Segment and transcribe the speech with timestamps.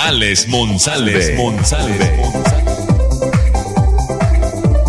[0.00, 1.36] Alex González.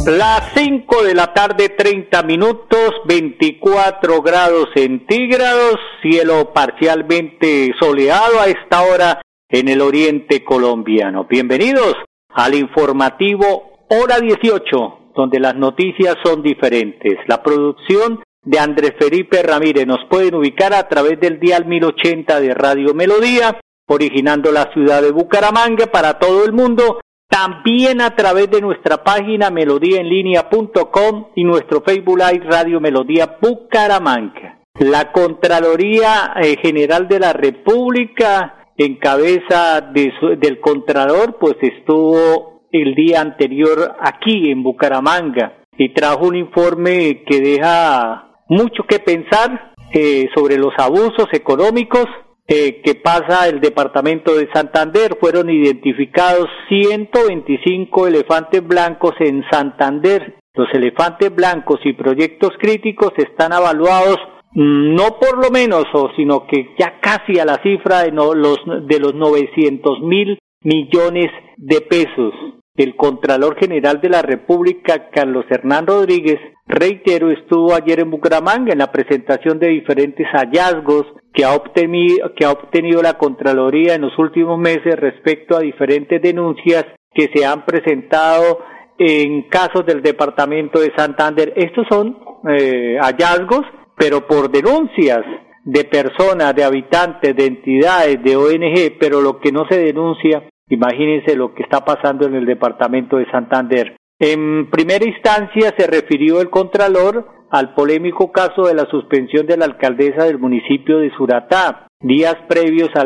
[0.05, 8.83] Las 5 de la tarde, 30 minutos, 24 grados centígrados, cielo parcialmente soleado a esta
[8.83, 11.25] hora en el oriente colombiano.
[11.27, 11.95] Bienvenidos
[12.29, 17.17] al informativo Hora 18, donde las noticias son diferentes.
[17.27, 22.53] La producción de Andrés Felipe Ramírez nos pueden ubicar a través del dial 1080 de
[22.53, 28.61] Radio Melodía originando la ciudad de Bucaramanga para todo el mundo, también a través de
[28.61, 34.59] nuestra página melodíaenlínea.com y nuestro Facebook Live Radio Melodía Bucaramanga.
[34.79, 43.19] La Contraloría eh, General de la República, en cabeza del Contralor, pues estuvo el día
[43.19, 50.57] anterior aquí en Bucaramanga y trajo un informe que deja mucho que pensar eh, sobre
[50.57, 52.05] los abusos económicos
[52.51, 55.17] eh, que pasa el departamento de Santander.
[55.19, 60.39] Fueron identificados 125 elefantes blancos en Santander.
[60.55, 64.17] Los elefantes blancos y proyectos críticos están evaluados
[64.53, 68.57] mm, no por lo menos, o, sino que ya casi a la cifra de, los,
[68.87, 72.33] de los 900 mil millones de pesos.
[72.75, 76.39] El Contralor General de la República, Carlos Hernán Rodríguez,
[76.69, 82.45] reitero, estuvo ayer en Bucaramanga en la presentación de diferentes hallazgos que ha obtenido, que
[82.45, 87.65] ha obtenido la Contraloría en los últimos meses respecto a diferentes denuncias que se han
[87.65, 88.59] presentado
[88.99, 91.53] en casos del departamento de Santander.
[91.55, 93.65] Estos son eh, hallazgos,
[93.97, 95.21] pero por denuncias
[95.63, 101.35] de personas, de habitantes, de entidades, de ONG, pero lo que no se denuncia, imagínense
[101.35, 103.98] lo que está pasando en el departamento de Santander.
[104.19, 109.63] En primera instancia se refirió el Contralor al polémico caso de la suspensión de la
[109.63, 113.05] alcaldesa del municipio de Suratá, días previos a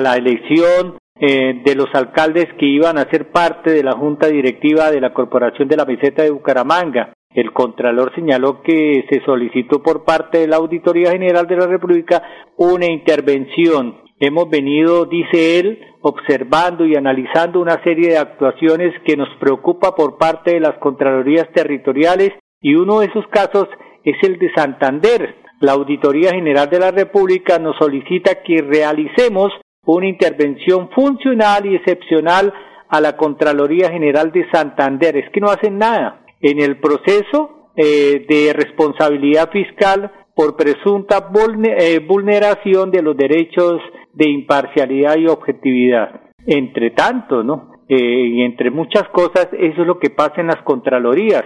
[0.00, 4.90] la, elección eh, de los alcaldes que iban a ser parte de la junta directiva
[4.90, 7.12] de la Corporación de la Meseta de Bucaramanga.
[7.34, 12.22] El Contralor señaló que se solicitó por parte de la Auditoría General de la República
[12.56, 14.03] una intervención.
[14.26, 20.16] Hemos venido, dice él, observando y analizando una serie de actuaciones que nos preocupa por
[20.16, 22.30] parte de las Contralorías Territoriales
[22.62, 23.68] y uno de esos casos
[24.02, 25.34] es el de Santander.
[25.60, 29.52] La Auditoría General de la República nos solicita que realicemos
[29.84, 32.50] una intervención funcional y excepcional
[32.88, 35.18] a la Contraloría General de Santander.
[35.18, 36.24] Es que no hacen nada.
[36.40, 41.30] En el proceso eh, de responsabilidad fiscal por presunta
[41.78, 43.82] eh, vulneración de los derechos
[44.14, 46.20] de imparcialidad y objetividad.
[46.46, 47.74] Entre tanto, ¿no?
[47.88, 51.44] Eh, y entre muchas cosas, eso es lo que pasa en las Contralorías.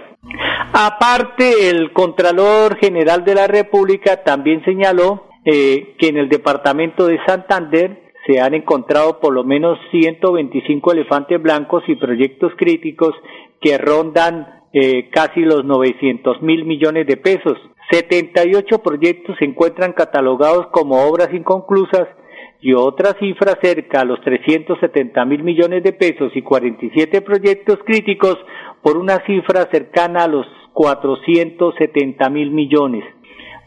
[0.73, 7.19] Aparte, el Contralor General de la República también señaló eh, que en el departamento de
[7.25, 13.13] Santander se han encontrado por lo menos 125 elefantes blancos y proyectos críticos
[13.59, 17.57] que rondan eh, casi los 900 mil millones de pesos.
[17.91, 22.07] 78 proyectos se encuentran catalogados como obras inconclusas
[22.61, 28.37] y otra cifra cerca a los 370 mil millones de pesos y 47 proyectos críticos
[28.81, 33.03] por una cifra cercana a los 470 mil millones.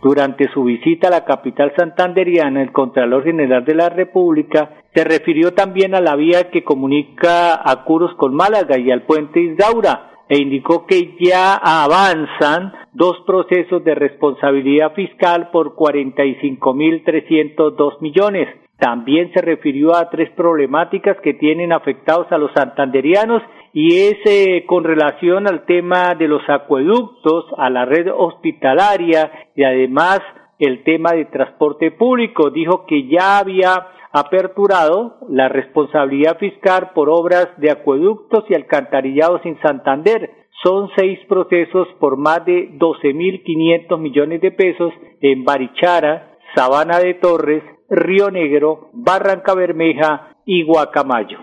[0.02, 5.54] Durante su visita a la capital santanderiana, el Contralor General de la República se refirió
[5.54, 10.38] también a la vía que comunica a Curos con Málaga y al puente Isdaura, e
[10.38, 18.48] indicó que ya avanzan dos procesos de responsabilidad fiscal por 45.302 millones.
[18.82, 23.40] También se refirió a tres problemáticas que tienen afectados a los santanderianos
[23.72, 29.62] y es eh, con relación al tema de los acueductos, a la red hospitalaria y
[29.62, 30.18] además
[30.58, 32.50] el tema de transporte público.
[32.50, 39.60] Dijo que ya había aperturado la responsabilidad fiscal por obras de acueductos y alcantarillados en
[39.60, 40.28] Santander.
[40.64, 47.62] Son seis procesos por más de 12.500 millones de pesos en Barichara, Sabana de Torres,
[47.92, 51.38] Río Negro, Barranca Bermeja y Guacamayo.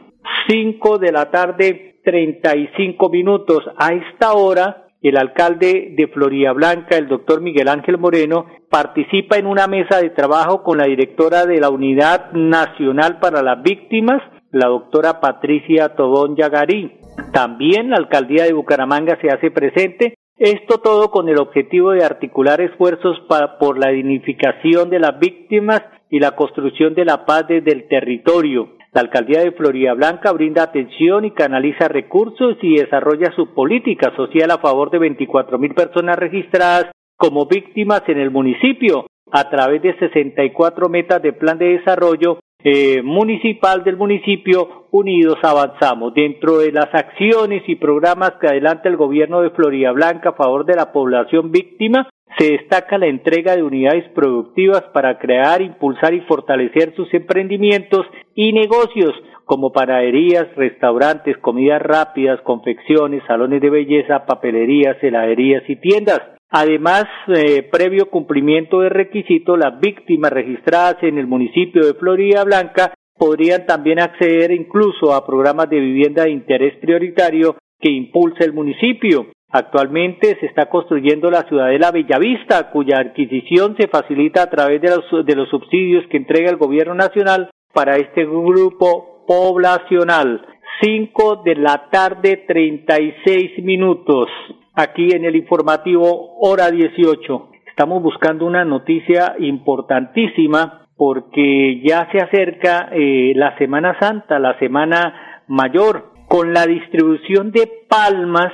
[0.47, 3.63] Cinco de la tarde, treinta y cinco minutos.
[3.77, 9.45] A esta hora, el alcalde de Florida Blanca, el doctor Miguel Ángel Moreno, participa en
[9.45, 14.21] una mesa de trabajo con la directora de la Unidad Nacional para las Víctimas
[14.51, 16.97] la doctora Patricia Tobón Yagarí.
[17.33, 20.15] También la alcaldía de Bucaramanga se hace presente.
[20.39, 23.21] Esto todo con el objetivo de articular esfuerzos
[23.59, 28.69] por la dignificación de las víctimas y la construcción de la paz desde el territorio.
[28.93, 34.49] La alcaldía de Florida Blanca brinda atención y canaliza recursos y desarrolla su política social
[34.51, 36.85] a favor de 24 mil personas registradas
[37.17, 43.01] como víctimas en el municipio a través de 64 metas de plan de desarrollo eh,
[43.01, 46.13] municipal del municipio Unidos Avanzamos.
[46.13, 50.65] Dentro de las acciones y programas que adelanta el gobierno de Florida Blanca a favor
[50.65, 56.21] de la población víctima, se destaca la entrega de unidades productivas para crear, impulsar y
[56.21, 59.13] fortalecer sus emprendimientos y negocios
[59.45, 66.38] como panaderías, restaurantes, comidas rápidas, confecciones, salones de belleza, papelerías, heladerías y tiendas.
[66.51, 72.93] Además, eh, previo cumplimiento de requisitos, las víctimas registradas en el municipio de Florida Blanca
[73.15, 79.27] podrían también acceder incluso a programas de vivienda de interés prioritario que impulsa el municipio.
[79.51, 85.49] Actualmente se está construyendo la ciudadela Bellavista, cuya adquisición se facilita a través de los
[85.49, 90.45] subsidios que entrega el gobierno nacional para este grupo poblacional.
[90.81, 94.29] Cinco de la tarde, treinta y seis minutos.
[94.73, 97.49] Aquí en el informativo Hora 18.
[97.67, 105.43] Estamos buscando una noticia importantísima porque ya se acerca eh, la Semana Santa, la Semana
[105.47, 108.53] Mayor, con la distribución de palmas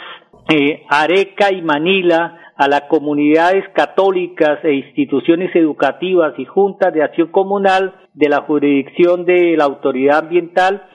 [0.54, 7.28] eh, Areca y Manila a las comunidades católicas e instituciones educativas y juntas de acción
[7.28, 10.88] comunal de la jurisdicción de la autoridad ambiental,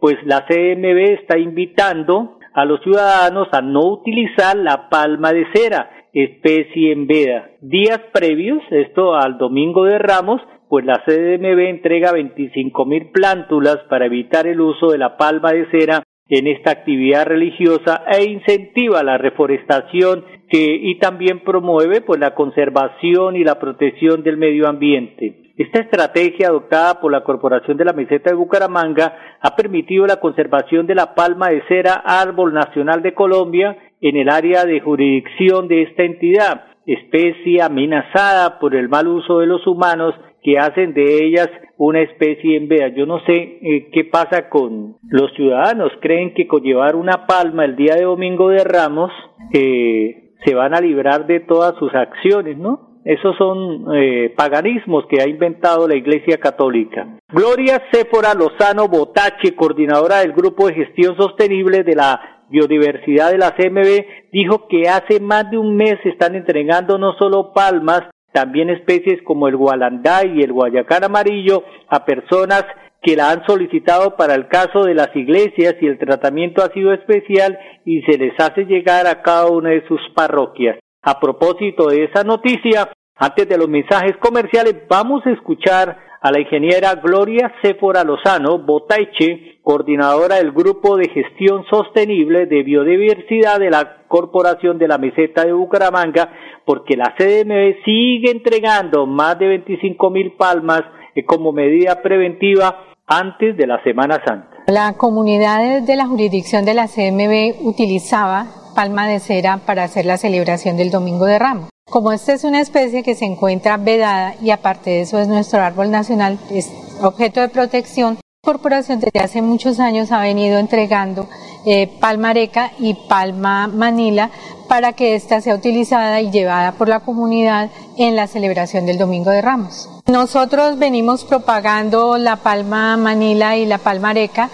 [0.00, 5.90] pues la CMB está invitando a los ciudadanos a no utilizar la palma de cera,
[6.14, 7.50] especie en veda.
[7.60, 14.06] Días previos, esto al domingo de Ramos, pues la CMB entrega 25 mil plántulas para
[14.06, 19.18] evitar el uso de la palma de cera en esta actividad religiosa e incentiva la
[19.18, 25.45] reforestación que, y también promueve pues la conservación y la protección del medio ambiente.
[25.56, 30.86] Esta estrategia adoptada por la Corporación de la Meseta de Bucaramanga ha permitido la conservación
[30.86, 35.84] de la palma de cera árbol nacional de Colombia en el área de jurisdicción de
[35.84, 41.48] esta entidad, especie amenazada por el mal uso de los humanos que hacen de ellas
[41.78, 42.88] una especie en veda.
[42.88, 45.90] Yo no sé eh, qué pasa con los ciudadanos.
[46.02, 49.10] Creen que con llevar una palma el día de Domingo de Ramos
[49.54, 52.85] eh, se van a librar de todas sus acciones, ¿no?
[53.06, 57.06] Esos son eh, paganismos que ha inventado la Iglesia Católica.
[57.28, 63.52] Gloria Séfora Lozano Botache, coordinadora del Grupo de Gestión Sostenible de la Biodiversidad de la
[63.52, 69.22] CMB, dijo que hace más de un mes están entregando no solo palmas, también especies
[69.22, 72.64] como el gualandá y el guayacán amarillo a personas
[73.02, 76.92] que la han solicitado para el caso de las iglesias y el tratamiento ha sido
[76.92, 80.76] especial y se les hace llegar a cada una de sus parroquias.
[81.06, 86.40] A propósito de esa noticia, antes de los mensajes comerciales, vamos a escuchar a la
[86.40, 93.98] ingeniera Gloria Céfora Lozano Botaiche, coordinadora del Grupo de Gestión Sostenible de Biodiversidad de la
[94.08, 96.28] Corporación de la Meseta de Bucaramanga,
[96.64, 100.82] porque la CDMB sigue entregando más de 25 mil palmas
[101.14, 104.64] eh, como medida preventiva antes de la Semana Santa.
[104.66, 110.18] La comunidad de la jurisdicción de la CMB utilizaba palma de cera para hacer la
[110.18, 111.70] celebración del Domingo de Ramos.
[111.90, 115.62] Como esta es una especie que se encuentra vedada y aparte de eso es nuestro
[115.62, 121.26] árbol nacional, es objeto de protección, la corporación desde hace muchos años ha venido entregando
[121.64, 124.30] eh, palma areca y palma manila
[124.68, 129.30] para que ésta sea utilizada y llevada por la comunidad en la celebración del Domingo
[129.30, 129.88] de Ramos.
[130.06, 134.50] Nosotros venimos propagando la palma manila y la palma areca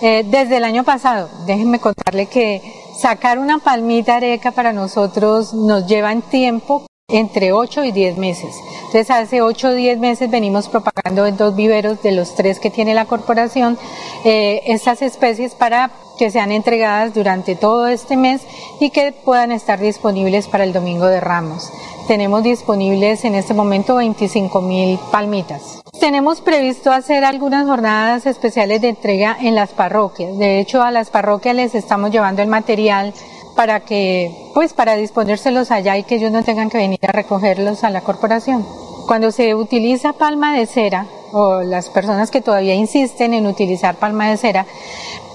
[0.00, 1.28] eh, desde el año pasado.
[1.46, 7.84] Déjenme contarle que Sacar una palmita areca para nosotros nos lleva en tiempo entre 8
[7.84, 8.54] y 10 meses.
[8.86, 12.70] Entonces hace 8 o 10 meses venimos propagando en dos viveros de los tres que
[12.70, 13.76] tiene la corporación
[14.24, 18.42] eh, estas especies para que sean entregadas durante todo este mes
[18.80, 21.70] y que puedan estar disponibles para el Domingo de Ramos.
[22.06, 25.80] Tenemos disponibles en este momento 25 mil palmitas.
[25.98, 30.36] Tenemos previsto hacer algunas jornadas especiales de entrega en las parroquias.
[30.36, 33.14] De hecho, a las parroquias les estamos llevando el material
[33.56, 37.84] para que, pues, para disponérselos allá y que ellos no tengan que venir a recogerlos
[37.84, 38.66] a la corporación.
[39.06, 44.30] Cuando se utiliza palma de cera, o las personas que todavía insisten en utilizar palma
[44.30, 44.66] de cera,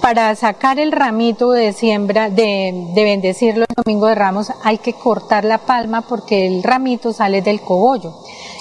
[0.01, 4.93] para sacar el ramito de siembra, de, de bendecirlo el domingo de ramos, hay que
[4.93, 8.13] cortar la palma porque el ramito sale del cogollo.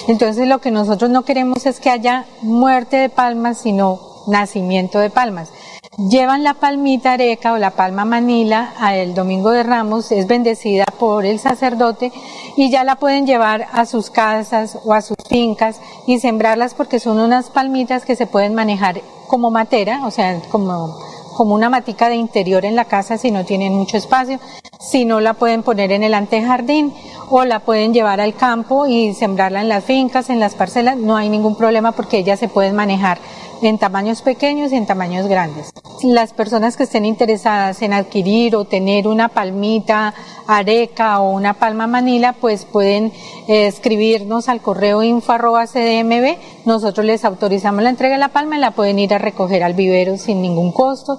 [0.09, 5.11] Entonces lo que nosotros no queremos es que haya muerte de palmas, sino nacimiento de
[5.11, 5.51] palmas.
[5.99, 11.27] Llevan la palmita areca o la palma manila al domingo de Ramos, es bendecida por
[11.27, 12.13] el sacerdote
[12.57, 17.01] y ya la pueden llevar a sus casas o a sus fincas y sembrarlas porque
[17.01, 20.97] son unas palmitas que se pueden manejar como matera, o sea, como
[21.39, 24.41] como una matica de interior en la casa si no tienen mucho espacio,
[24.81, 26.93] si no la pueden poner en el antejardín
[27.31, 31.17] o la pueden llevar al campo y sembrarla en las fincas, en las parcelas, no
[31.17, 33.19] hay ningún problema porque ellas se pueden manejar
[33.63, 35.71] en tamaños pequeños y en tamaños grandes.
[36.03, 40.15] Las personas que estén interesadas en adquirir o tener una palmita
[40.47, 43.13] areca o una palma manila, pues pueden
[43.49, 46.37] eh, escribirnos al correo info cdmb.
[46.65, 49.75] Nosotros les autorizamos la entrega de la palma y la pueden ir a recoger al
[49.75, 51.19] vivero sin ningún costo,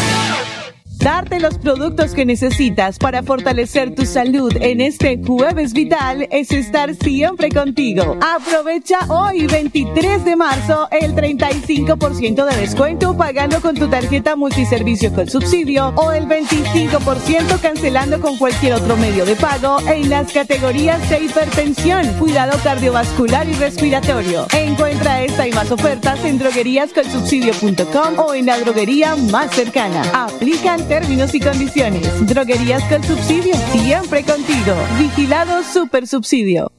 [1.01, 6.93] darte los productos que necesitas para fortalecer tu salud en este jueves vital es estar
[6.95, 8.17] siempre contigo.
[8.21, 15.27] Aprovecha hoy 23 de marzo el 35% de descuento pagando con tu tarjeta multiservicio con
[15.27, 21.23] subsidio o el 25% cancelando con cualquier otro medio de pago en las categorías de
[21.23, 24.45] hipertensión, cuidado cardiovascular y respiratorio.
[24.53, 30.03] Encuentra esta y más ofertas en drogueríascolsubsidio.com o en la droguería más cercana.
[30.13, 32.27] Aplican términos y condiciones.
[32.27, 34.75] Droguerías con subsidio, siempre contigo.
[34.99, 36.69] Vigilado Super Subsidio.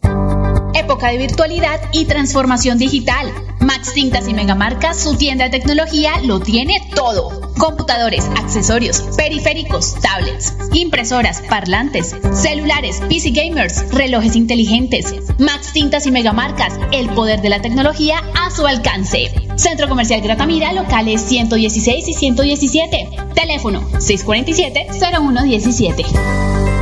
[0.75, 3.33] Época de virtualidad y transformación digital.
[3.61, 7.54] Max Tintas y Megamarcas, su tienda de tecnología, lo tiene todo.
[7.57, 15.14] Computadores, accesorios, periféricos, tablets, impresoras, parlantes, celulares, PC gamers, relojes inteligentes.
[15.38, 19.41] Max Tintas y Megamarcas, el poder de la tecnología a su alcance.
[19.62, 23.09] Centro Comercial Gratamira, locales 116 y 117.
[23.33, 26.81] Teléfono 647-0117.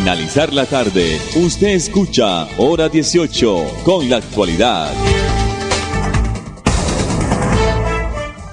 [0.00, 4.88] Finalizar la tarde, usted escucha Hora 18 con la actualidad.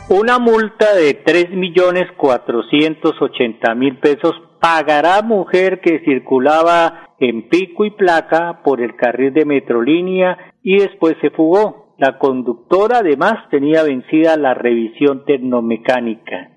[0.09, 8.97] Una multa de 3.480.000 pesos pagará mujer que circulaba en pico y placa por el
[8.97, 11.93] carril de Metrolínea y después se fugó.
[11.97, 16.56] La conductora además tenía vencida la revisión tecnomecánica.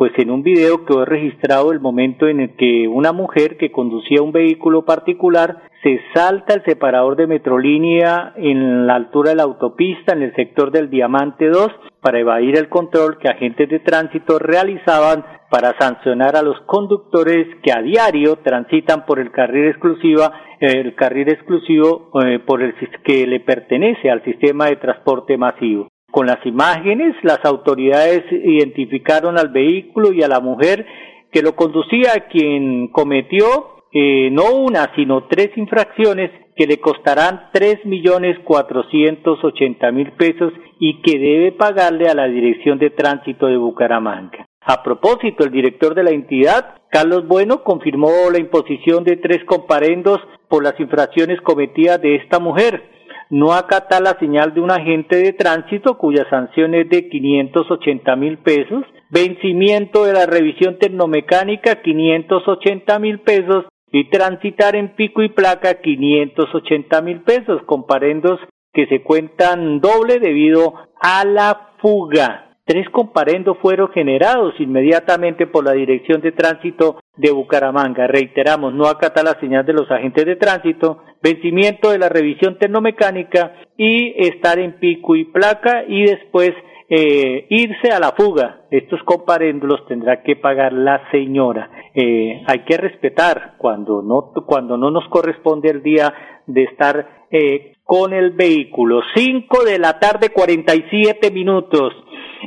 [0.00, 4.22] Pues en un video quedó registrado el momento en el que una mujer que conducía
[4.22, 10.14] un vehículo particular se salta el separador de Metrolínea en la altura de la autopista
[10.14, 11.68] en el sector del Diamante 2
[12.00, 17.70] para evadir el control que agentes de tránsito realizaban para sancionar a los conductores que
[17.70, 23.40] a diario transitan por el carril exclusiva el carril exclusivo eh, por el que le
[23.40, 25.89] pertenece al sistema de transporte masivo.
[26.10, 30.84] Con las imágenes, las autoridades identificaron al vehículo y a la mujer
[31.30, 33.46] que lo conducía, quien cometió
[33.92, 40.52] eh, no una, sino tres infracciones que le costarán tres millones cuatrocientos ochenta mil pesos
[40.78, 44.46] y que debe pagarle a la Dirección de Tránsito de Bucaramanga.
[44.62, 50.20] A propósito, el director de la entidad, Carlos Bueno, confirmó la imposición de tres comparendos
[50.48, 52.82] por las infracciones cometidas de esta mujer.
[53.30, 58.38] No acata la señal de un agente de tránsito cuya sanción es de 580 mil
[58.38, 65.80] pesos, vencimiento de la revisión tecnomecánica 580 mil pesos y transitar en pico y placa
[65.80, 68.40] 580 mil pesos, comparendos
[68.72, 72.49] que se cuentan doble debido a la fuga.
[72.64, 78.06] Tres comparendos fueron generados inmediatamente por la Dirección de Tránsito de Bucaramanga.
[78.06, 83.54] Reiteramos, no acata la señal de los agentes de tránsito, vencimiento de la revisión tecnomecánica
[83.76, 86.52] y estar en pico y placa y después
[86.88, 88.62] eh, irse a la fuga.
[88.70, 91.70] Estos comparendos los tendrá que pagar la señora.
[91.94, 96.12] Eh, hay que respetar cuando no, cuando no nos corresponde el día
[96.46, 99.02] de estar eh, con el vehículo.
[99.14, 101.92] Cinco de la tarde, cuarenta y siete minutos.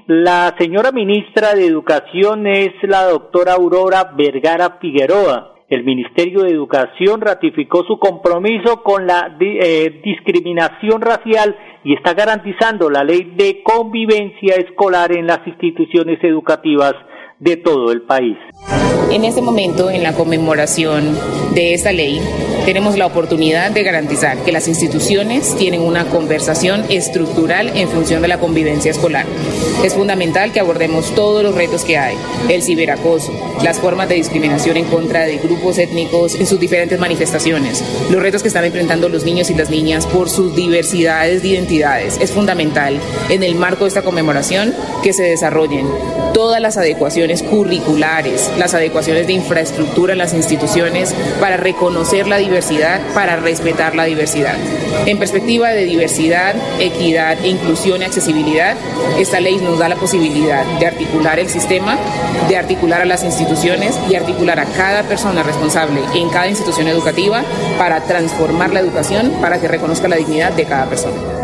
[0.07, 5.53] La señora ministra de Educación es la doctora Aurora Vergara Figueroa.
[5.69, 12.89] El Ministerio de Educación ratificó su compromiso con la eh, discriminación racial y está garantizando
[12.89, 16.95] la ley de convivencia escolar en las instituciones educativas
[17.43, 18.37] de todo el país.
[19.11, 21.17] En este momento, en la conmemoración
[21.53, 22.19] de esta ley,
[22.65, 28.29] tenemos la oportunidad de garantizar que las instituciones tienen una conversación estructural en función de
[28.29, 29.25] la convivencia escolar.
[29.83, 32.15] Es fundamental que abordemos todos los retos que hay,
[32.47, 37.83] el ciberacoso, las formas de discriminación en contra de grupos étnicos en sus diferentes manifestaciones,
[38.09, 42.17] los retos que están enfrentando los niños y las niñas por sus diversidades de identidades.
[42.21, 42.97] Es fundamental,
[43.29, 45.85] en el marco de esta conmemoración, que se desarrollen
[46.33, 53.01] todas las adecuaciones curriculares, las adecuaciones de infraestructura en las instituciones para reconocer la diversidad,
[53.13, 54.55] para respetar la diversidad.
[55.05, 58.75] En perspectiva de diversidad, equidad, e inclusión y accesibilidad,
[59.17, 61.97] esta ley nos da la posibilidad de articular el sistema,
[62.47, 67.43] de articular a las instituciones y articular a cada persona responsable en cada institución educativa
[67.77, 71.42] para transformar la educación para que reconozca la dignidad de cada persona.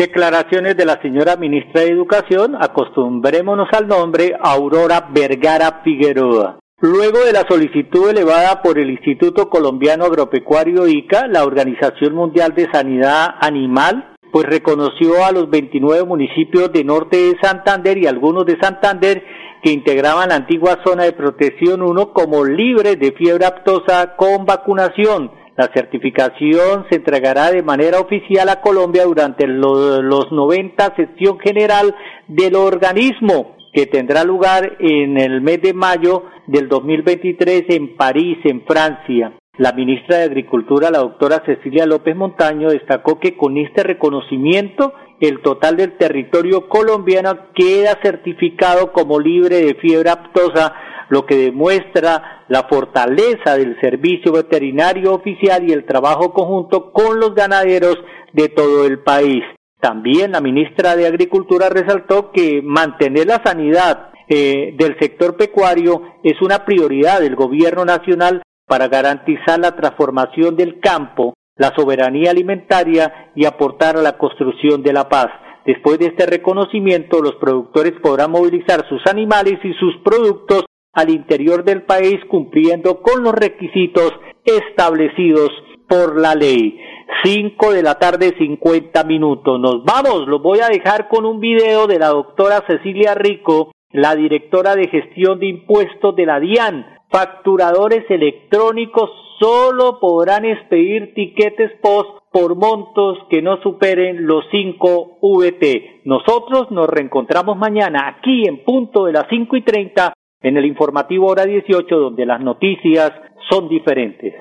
[0.00, 6.58] Declaraciones de la señora ministra de Educación, acostumbrémonos al nombre Aurora Vergara Figueroa.
[6.80, 12.70] Luego de la solicitud elevada por el Instituto Colombiano Agropecuario ICA, la Organización Mundial de
[12.72, 18.56] Sanidad Animal, pues reconoció a los 29 municipios de norte de Santander y algunos de
[18.58, 19.22] Santander
[19.62, 25.39] que integraban la antigua zona de protección 1 como libres de fiebre aptosa con vacunación
[25.60, 31.94] la certificación se entregará de manera oficial a Colombia durante los 90 sesión general
[32.28, 38.62] del organismo que tendrá lugar en el mes de mayo del 2023 en París, en
[38.62, 39.34] Francia.
[39.58, 45.42] La ministra de Agricultura, la doctora Cecilia López Montaño, destacó que con este reconocimiento el
[45.42, 50.72] total del territorio colombiano queda certificado como libre de fiebre aptosa
[51.10, 57.34] lo que demuestra la fortaleza del servicio veterinario oficial y el trabajo conjunto con los
[57.34, 57.98] ganaderos
[58.32, 59.42] de todo el país.
[59.80, 66.40] También la ministra de Agricultura resaltó que mantener la sanidad eh, del sector pecuario es
[66.40, 73.46] una prioridad del gobierno nacional para garantizar la transformación del campo, la soberanía alimentaria y
[73.46, 75.26] aportar a la construcción de la paz.
[75.66, 81.64] Después de este reconocimiento, los productores podrán movilizar sus animales y sus productos al interior
[81.64, 84.12] del país cumpliendo con los requisitos
[84.44, 85.50] establecidos
[85.88, 86.78] por la ley.
[87.24, 89.60] 5 de la tarde 50 minutos.
[89.60, 94.14] Nos vamos, los voy a dejar con un video de la doctora Cecilia Rico, la
[94.14, 96.86] directora de gestión de impuestos de la DIAN.
[97.10, 106.02] Facturadores electrónicos solo podrán expedir tiquetes post por montos que no superen los 5 VT.
[106.04, 111.26] Nosotros nos reencontramos mañana aquí en punto de las 5 y 30 en el informativo
[111.26, 113.12] hora 18 donde las noticias
[113.48, 114.34] son diferentes.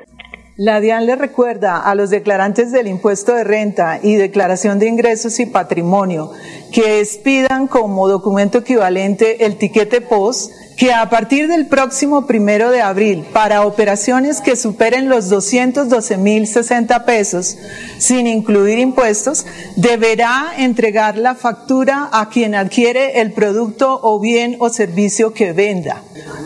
[0.57, 5.39] La DIAN le recuerda a los declarantes del impuesto de renta y declaración de ingresos
[5.39, 6.31] y patrimonio
[6.73, 12.81] que expidan como documento equivalente el tiquete POS que a partir del próximo primero de
[12.81, 17.57] abril, para operaciones que superen los 212.060 pesos,
[17.97, 24.69] sin incluir impuestos, deberá entregar la factura a quien adquiere el producto o bien o
[24.69, 26.01] servicio que venda.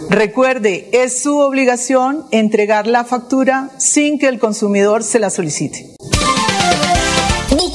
[0.09, 5.92] Recuerde, es su obligación entregar la factura sin que el consumidor se la solicite.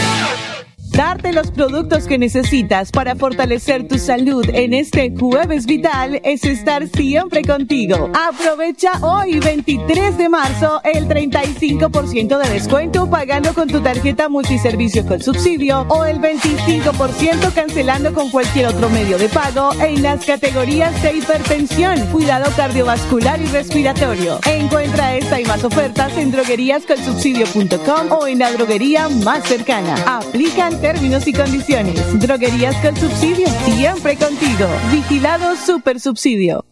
[1.01, 6.87] Darte los productos que necesitas para fortalecer tu salud en este jueves vital es estar
[6.89, 8.11] siempre contigo.
[8.13, 15.19] Aprovecha hoy 23 de marzo el 35% de descuento pagando con tu tarjeta multiservicio con
[15.19, 21.17] subsidio o el 25% cancelando con cualquier otro medio de pago en las categorías de
[21.17, 24.39] hipertensión, cuidado cardiovascular y respiratorio.
[24.45, 29.95] Encuentra esta y más ofertas en drogueríasconsubsidio.com o en la droguería más cercana.
[30.05, 32.19] Aplican términos y condiciones.
[32.19, 34.67] Droguerías con subsidio, siempre contigo.
[34.91, 36.65] Vigilado Super Subsidio.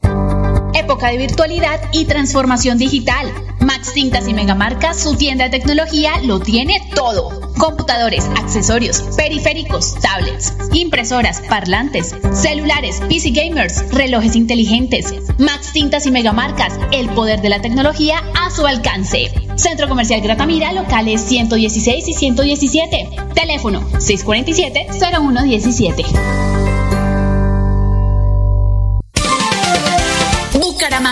[0.73, 3.31] Época de virtualidad y transformación digital.
[3.61, 7.29] Max Tintas y Megamarcas, su tienda de tecnología, lo tiene todo.
[7.57, 15.13] Computadores, accesorios, periféricos, tablets, impresoras, parlantes, celulares, PC gamers, relojes inteligentes.
[15.37, 19.31] Max Tintas y Megamarcas, el poder de la tecnología a su alcance.
[19.59, 23.09] Centro Comercial Gratamira, locales 116 y 117.
[23.35, 26.48] Teléfono 647-0117.